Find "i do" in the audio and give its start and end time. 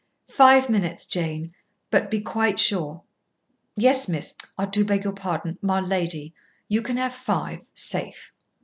4.57-4.83